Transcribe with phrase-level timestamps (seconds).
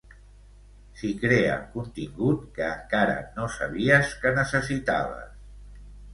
[1.01, 5.31] S'hi crea contingut que encara no sabies que necessitaves.